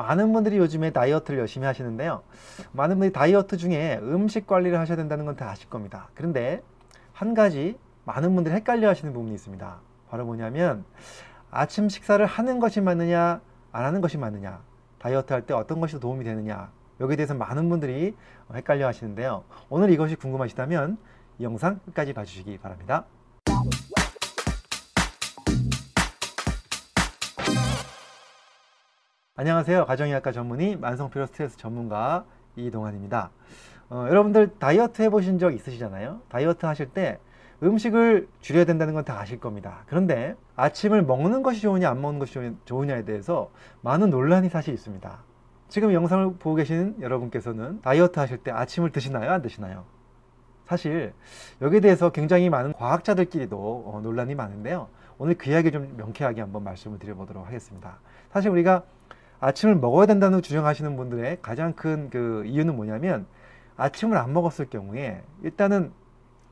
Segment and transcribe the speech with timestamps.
[0.00, 2.22] 많은 분들이 요즘에 다이어트를 열심히 하시는데요.
[2.72, 6.08] 많은 분들이 다이어트 중에 음식 관리를 하셔야 된다는 건 다 아실 겁니다.
[6.14, 6.62] 그런데
[7.12, 9.78] 한 가지 많은 분들이 헷갈려 하시는 부분이 있습니다.
[10.08, 10.84] 바로 뭐냐면
[11.50, 13.40] 아침 식사를 하는 것이 맞느냐
[13.72, 14.62] 안 하는 것이 맞느냐
[14.98, 16.70] 다이어트 할 때 어떤 것이 도움이 되느냐
[17.00, 18.16] 여기에 대해서 많은 분들이
[18.52, 19.44] 헷갈려 하시는데요.
[19.68, 20.96] 오늘 이것이 궁금하시다면
[21.38, 23.04] 이 영상 끝까지 봐주시기 바랍니다.
[29.40, 29.86] 안녕하세요.
[29.86, 32.26] 가정의학과 전문의 만성피로 스트레스 전문가
[32.56, 33.30] 이동환입니다.
[33.88, 36.20] 어, 여러분들 다이어트 해보신 적 있으시잖아요.
[36.28, 37.18] 다이어트 하실 때
[37.62, 39.84] 음식을 줄여야 된다는 건 다 아실 겁니다.
[39.86, 43.50] 그런데 아침을 먹는 것이 좋으냐 안 먹는 것이 좋으냐에 대해서
[43.80, 45.18] 많은 논란이 사실 있습니다.
[45.68, 49.30] 지금 영상을 보고 계신 여러분께서는 다이어트 하실 때 아침을 드시나요?
[49.30, 49.86] 안 드시나요?
[50.66, 51.14] 사실
[51.62, 54.88] 여기에 대해서 굉장히 많은 과학자들끼리도 어, 논란이 많은데요.
[55.16, 58.00] 오늘 그 이야기 좀 명쾌하게 한번 말씀을 드려보도록 하겠습니다.
[58.30, 58.82] 사실 우리가
[59.40, 63.26] 아침을 먹어야 된다는 주장하시는 분들의 가장 큰 그 이유는 뭐냐면
[63.76, 65.92] 아침을 안 먹었을 경우에 일단은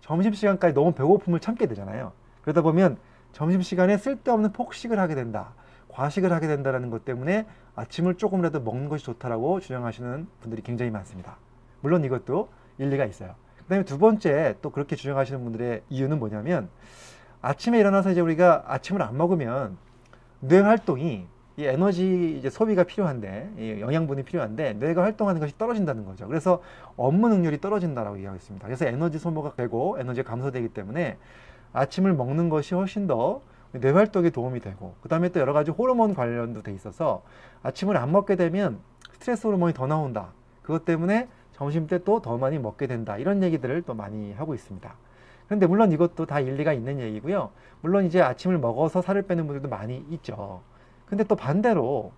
[0.00, 2.12] 점심시간까지 너무 배고픔을 참게 되잖아요.
[2.42, 2.96] 그러다 보면
[3.32, 5.52] 점심시간에 쓸데없는 폭식을 하게 된다.
[5.88, 11.36] 과식을 하게 된다는 것 때문에 아침을 조금이라도 먹는 것이 좋다라고 주장하시는 분들이 굉장히 많습니다.
[11.80, 13.34] 물론 이것도 일리가 있어요.
[13.58, 16.70] 그 다음에 두 번째 또 그렇게 주장하시는 분들의 이유는 뭐냐면
[17.42, 19.76] 아침에 일어나서 이제 우리가 아침을 안 먹으면
[20.40, 21.26] 뇌 활동이
[21.60, 26.26] 이 에너지 이제 소비가 필요한데 이 영양분이 필요한데 뇌가 활동하는 것이 떨어진다는 거죠.
[26.26, 26.62] 그래서
[26.96, 28.66] 업무 능률이 떨어진다라고 이야기했습니다.
[28.66, 31.18] 그래서 에너지 소모가 되고 에너지가 감소되기 때문에
[31.74, 36.14] 아침을 먹는 것이 훨씬 더 뇌 활동에 도움이 되고 그 다음에 또 여러 가지 호르몬
[36.14, 37.22] 관련도 돼 있어서
[37.62, 38.80] 아침을 안 먹게 되면
[39.12, 40.32] 스트레스 호르몬이 더 나온다.
[40.62, 43.16] 그것 때문에 점심 때 또 더 많이 먹게 된다.
[43.18, 44.92] 이런 얘기들을 또 많이 하고 있습니다.
[45.46, 47.50] 그런데 물론 이것도 다 일리가 있는 얘기고요.
[47.80, 50.62] 물론 이제 아침을 먹어서 살을 빼는 분들도 많이 있죠.
[51.10, 52.12] 근데 또 반대로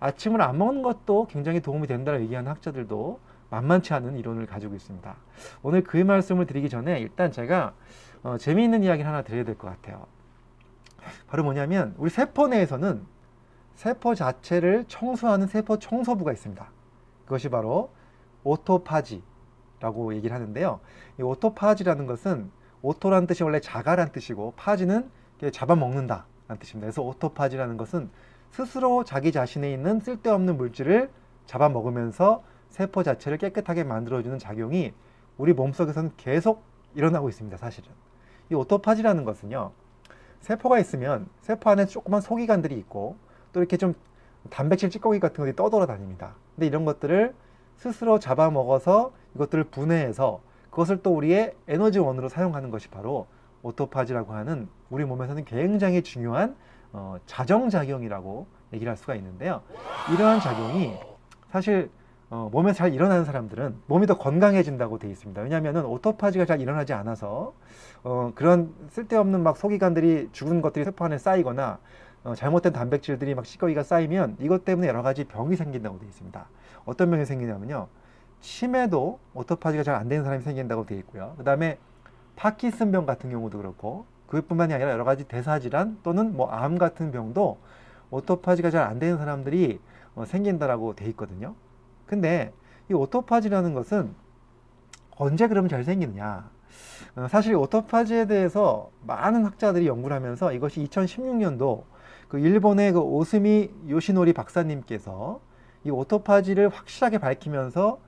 [0.00, 5.16] 아침을 안 먹는 것도 굉장히 도움이 된다고 얘기하는 학자들도 만만치 않은 이론을 가지고 있습니다.
[5.62, 7.74] 오늘 그 말씀을 드리기 전에 일단 제가
[8.22, 10.06] 어, 재미있는 이야기를 하나 드려야 될 것 같아요.
[11.28, 13.06] 바로 뭐냐면 우리 세포 내에서는
[13.74, 16.70] 세포 자체를 청소하는 세포 청소부가 있습니다.
[17.24, 17.90] 그것이 바로
[18.44, 20.80] autophagy라고 얘기를 하는데요.
[21.20, 22.50] 이 autophagy라는 것은
[22.82, 25.10] auto란 뜻이 원래 자가란 뜻이고 phagy는
[25.52, 26.86] 잡아먹는다 라는 뜻입니다.
[26.86, 28.10] 그래서 autophagy라는 것은
[28.50, 31.10] 스스로 자기 자신에 있는 쓸데없는 물질을
[31.46, 34.92] 잡아먹으면서 세포 자체를 깨끗하게 만들어주는 작용이
[35.36, 36.62] 우리 몸속에서는 계속
[36.94, 37.56] 일어나고 있습니다.
[37.56, 37.90] 사실은.
[38.50, 39.72] 이 autophagy라는 것은요.
[40.40, 43.16] 세포가 있으면 세포 안에 조그만 소기관들이 있고
[43.52, 43.94] 또 이렇게 좀
[44.50, 46.34] 단백질 찌꺼기 같은 것들이 떠돌아다닙니다.
[46.54, 47.34] 근데 이런 것들을
[47.76, 53.26] 스스로 잡아먹어서 이것들을 분해해서 그것을 또 우리의 에너지원으로 사용하는 것이 바로
[53.62, 56.56] 오토파지라고 하는 우리 몸에서는 굉장히 중요한
[56.92, 59.62] 어, 자정작용이라고 얘기를 할 수가 있는데요.
[60.12, 60.94] 이러한 작용이
[61.50, 61.90] 사실
[62.30, 65.40] 어, 몸에 잘 일어나는 사람들은 몸이 더 건강해진다고 되어 있습니다.
[65.40, 67.54] 왜냐하면 오토파지가 잘 일어나지 않아서
[68.04, 71.78] 어, 그런 쓸데없는 막 소기관들이 죽은 것들이 세포 안에 쌓이거나
[72.24, 76.46] 어, 잘못된 단백질들이 막 찌꺼기가 쌓이면 이것 때문에 여러 가지 병이 생긴다고 되어 있습니다.
[76.84, 77.86] 어떤 병이 생기냐면요.
[78.40, 81.34] 치매도 autophagy가 잘 안 되는 사람이 생긴다고 되어 있고요.
[81.38, 81.78] 그 다음에
[82.36, 87.58] 파킨슨병 같은 경우도 그렇고 그것뿐만이 아니라 여러 가지 대사질환 또는 뭐 암 같은 병도
[88.10, 89.80] autophagy가 잘 안 되는 사람들이
[90.14, 91.54] 어, 생긴다라고 돼 있거든요.
[92.06, 92.52] 근데
[92.90, 94.14] 이 autophagy라는 것은
[95.16, 96.50] 언제 그러면 잘 생기느냐?
[97.16, 101.82] 어, 사실 autophagy에 대해서 많은 학자들이 연구를 하면서 이것이 2016년도
[102.28, 105.40] 그 일본의 그 오스미 요시노리 박사님께서
[105.84, 107.98] 이 오토파지를 확실하게 밝히면서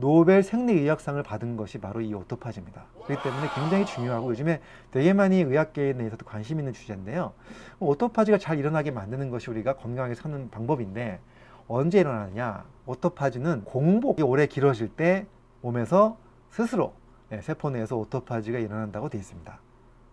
[0.00, 2.84] 노벨 생리의학상을 받은 것이 바로 이 오토파지입니다.
[3.04, 4.60] 그렇기 때문에 굉장히 중요하고 요즘에
[4.92, 7.32] 되게 많이 의학계에 대해서도 관심 있는 주제인데요.
[7.80, 11.18] 오토파지가 잘 일어나게 만드는 것이 우리가 건강하게 사는 방법인데
[11.66, 12.64] 언제 일어나느냐?
[12.86, 15.26] 오토파지는 공복이 오래 길어질 때
[15.62, 16.16] 몸에서
[16.50, 16.94] 스스로
[17.28, 19.60] 네, 세포 내에서 오토파지가 일어난다고 되어 있습니다.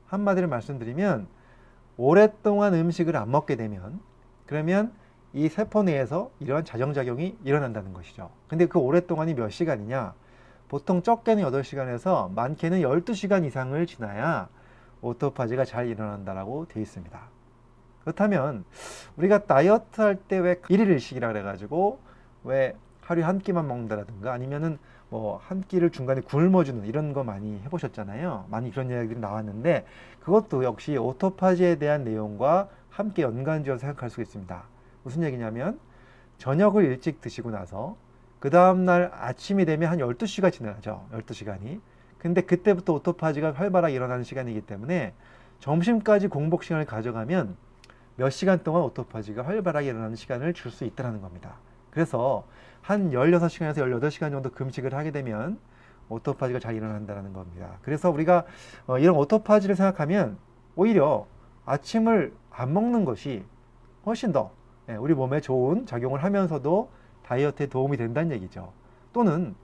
[0.07, 1.27] 한마디로 말씀드리면
[1.97, 3.99] 오랫동안 음식을 안 먹게 되면
[4.47, 4.91] 그러면
[5.35, 8.29] 이 세포 내에서 이러한 자정작용이 일어난다는 것이죠.
[8.47, 10.13] 근데 그 오랫동안이 몇 시간이냐?
[10.69, 14.47] 보통 적게는 8시간에서 많게는 12시간 이상을 지나야
[15.01, 17.19] 오토파지가 잘 일어난다라고 되어 있습니다.
[18.03, 18.63] 그렇다면
[19.17, 21.99] 우리가 다이어트 할 때 왜 1일 1식이라 그래가지고
[22.45, 24.77] 왜 하루에 한 끼만 먹는다라든가 아니면은
[25.09, 28.45] 뭐 한 끼를 중간에 굶어주는 이런 거 많이 해보셨잖아요.
[28.49, 29.85] 많이 그런 이야기들이 나왔는데
[30.21, 34.63] 그것도 역시 오토파지에 대한 내용과 함께 연관지어서 생각할 수 있습니다.
[35.05, 35.79] 무슨 얘기냐면
[36.39, 37.95] 저녁을 일찍 드시고 나서
[38.39, 41.07] 그 다음날 아침이 되면 한 12시가 지나죠.
[41.13, 41.79] 12시간이.
[42.17, 45.13] 근데 그때부터 오토파지가 활발하게 일어나는 시간이기 때문에
[45.59, 47.55] 점심까지 공복 시간을 가져가면
[48.17, 51.57] 몇 시간 동안 오토파지가 활발하게 일어나는 시간을 줄 수 있다는 겁니다.
[51.91, 52.45] 그래서
[52.81, 55.59] 한 16시간에서 18시간 정도 금식을 하게 되면
[56.09, 57.77] 오토파지가 잘 일어난다는 겁니다.
[57.83, 58.45] 그래서 우리가
[58.87, 60.37] 어, 이런 오토파지를 생각하면
[60.75, 61.27] 오히려
[61.65, 63.43] 아침을 안 먹는 것이
[64.05, 66.89] 훨씬 더 예, 우리 몸에 좋은 작용을 하면서도
[67.23, 68.71] 다이어트에 도움이 된다는 얘기죠.
[69.13, 69.55] 또는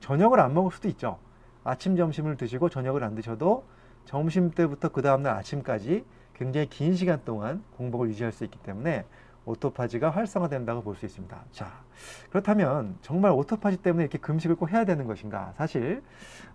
[0.00, 1.18] 저녁을 안 먹을 수도 있죠.
[1.64, 3.64] 아침, 점심을 드시고 저녁을 안 드셔도
[4.04, 9.04] 점심 때부터 그 다음날 아침까지 굉장히 긴 시간 동안 공복을 유지할 수 있기 때문에
[9.46, 11.44] 오토파지가 활성화된다고 볼 수 있습니다.
[11.52, 11.84] 자,
[12.30, 15.52] 그렇다면 정말 오토파지 때문에 이렇게 금식을 꼭 해야 되는 것인가?
[15.56, 16.02] 사실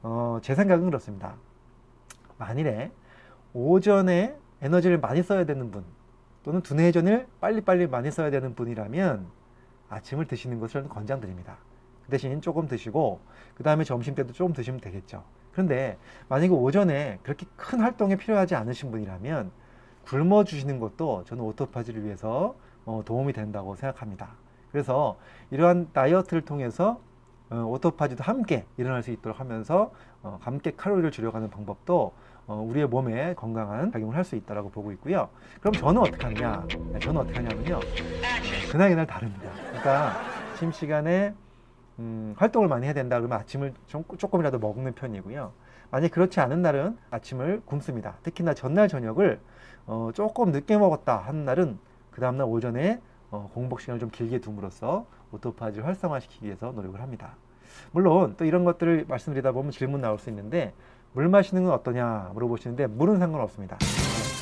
[0.03, 1.35] 어, 제 생각은 그렇습니다.
[2.37, 2.91] 만일에
[3.53, 5.83] 오전에 에너지를 많이 써야 되는 분
[6.43, 9.27] 또는 두뇌전을 빨리빨리 많이 써야 되는 분이라면
[9.89, 11.57] 아침을 드시는 것을 권장드립니다.
[12.05, 13.19] 그 대신 조금 드시고
[13.55, 15.23] 그 다음에 점심 때도 조금 드시면 되겠죠.
[15.51, 15.97] 그런데
[16.29, 19.51] 만약에 오전에 그렇게 큰 활동이 필요하지 않으신 분이라면
[20.05, 22.55] 굶어 주시는 것도 저는 오토파지를 위해서
[22.85, 24.29] 어, 도움이 된다고 생각합니다.
[24.71, 25.17] 그래서
[25.51, 26.99] 이러한 다이어트를 통해서
[27.49, 29.91] 어, 오토파지도 함께 일어날 수 있도록 하면서
[30.23, 32.13] 어, 함께 칼로리를 줄여가는 방법도
[32.47, 35.29] 어, 우리의 몸에 건강한 작용을 할 수 있다고 보고 있고요.
[35.59, 36.65] 그럼 저는 어떻게 하느냐?
[36.93, 37.79] 네, 저는 어떻게 하냐면요.
[38.71, 39.49] 그날 그날 다릅니다.
[39.67, 40.13] 그러니까
[40.53, 41.33] 아침 시간에
[41.99, 45.53] 음, 활동을 많이 해야 된다 그러면 아침을 좀, 조금이라도 먹는 편이고요.
[45.91, 48.17] 만약 그렇지 않은 날은 아침을 굶습니다.
[48.23, 49.39] 특히나 전날 저녁을
[49.87, 51.79] 어, 조금 늦게 먹었다 하는 날은
[52.11, 57.35] 그 다음날 오전에 어, 공복 시간을 좀 길게 둠으로써 오토파지를 활성화시키기 위해서 노력을 합니다.
[57.91, 60.73] 물론 또 이런 것들을 말씀드리다 보면 질문 나올 수 있는데
[61.13, 63.77] 물 마시는 건 어떠냐 물어보시는데 물은 상관없습니다.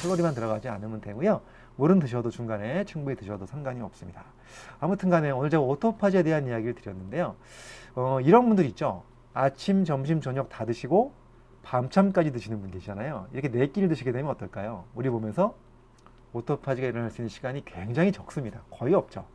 [0.02, 1.42] 칼로리만 들어가지 않으면 되고요.
[1.78, 4.24] 물은 드셔도 중간에 충분히 드셔도 상관이 없습니다.
[4.80, 7.36] 아무튼 간에 오늘 제가 오토파지에 대한 이야기를 드렸는데요.
[7.96, 9.04] 어, 이런 분들 있죠.
[9.34, 11.14] 아침, 점심, 저녁 다 드시고
[11.64, 13.28] 밤참까지 드시는 분 계시잖아요.
[13.34, 14.86] 이렇게 네 끼를 드시게 되면 어떨까요?
[14.94, 15.56] 우리 보면서
[16.34, 18.62] 오토파지가 일어날 수 있는 시간이 굉장히 적습니다.
[18.70, 19.26] 거의 없죠.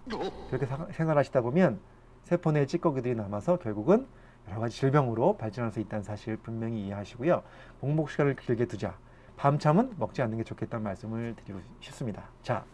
[0.51, 1.81] 그렇게 생활하시다 보면
[2.23, 4.07] 세포 내 찌꺼기들이 남아서 결국은
[4.51, 7.43] 여러 가지 질병으로 발전할 수 있다는 사실 분명히 이해하시고요.
[7.81, 8.97] 공복 시간을 길게 두자.
[9.37, 12.25] 밤참은 먹지 않는 게 좋겠다는 말씀을 드리고 싶습니다.
[12.43, 12.65] 자,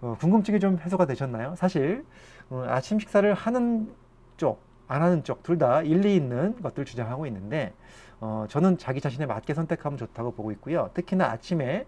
[0.00, 1.54] 어, 궁금증이 좀 해소가 되셨나요?
[1.56, 2.04] 사실
[2.50, 3.92] 어, 아침 식사를 하는
[4.36, 7.74] 쪽, 안 하는 쪽 둘 다 일리 있는 것들 주장하고 있는데
[8.20, 10.90] 어, 저는 자기 자신에 맞게 선택하면 좋다고 보고 있고요.
[10.94, 11.86] 특히나 아침에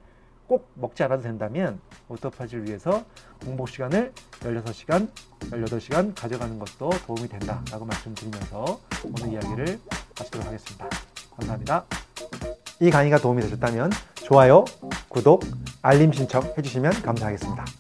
[0.50, 3.04] 꼭 먹지 않아도 된다면 오토파지를 위해서
[3.44, 5.08] 공복 시간을 16시간,
[5.42, 9.78] 18시간 가져가는 것도 도움이 된다라고 말씀드리면서 오늘 이야기를
[10.18, 10.88] 마치도록 하겠습니다.
[11.36, 11.84] 감사합니다.
[12.80, 14.64] 이 강의가 도움이 되셨다면 좋아요,
[15.08, 15.44] 구독,
[15.82, 17.79] 알림 신청 해주시면 감사하겠습니다.